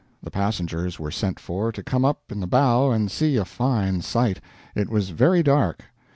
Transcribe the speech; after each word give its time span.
The 0.23 0.31
passengers 0.31 0.99
were 0.99 1.11
sent 1.11 1.39
for, 1.39 1.71
to 1.71 1.83
come 1.83 2.05
up 2.05 2.31
in 2.31 2.39
the 2.39 2.47
bow 2.47 2.89
and 2.89 3.11
see 3.11 3.35
a 3.37 3.45
fine 3.45 4.01
sight. 4.01 4.41
It 4.75 4.89
was 4.89 5.11
very 5.11 5.43
dark. 5.43 5.83